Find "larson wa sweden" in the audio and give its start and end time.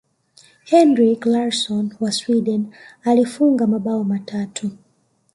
1.25-2.73